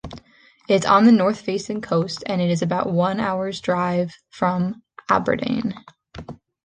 It 0.67 0.73
is 0.81 0.85
on 0.87 1.05
the 1.05 1.11
north-facing 1.11 1.81
coast 1.81 2.23
and 2.25 2.41
is 2.41 2.63
about 2.63 2.91
one 2.91 3.19
hour's 3.19 3.61
drive 3.61 4.11
from 4.31 4.81
Aberdeen. 5.09 5.75